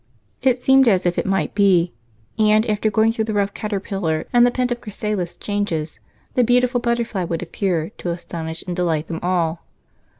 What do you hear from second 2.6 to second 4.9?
after going through the rough caterpillar and the pent up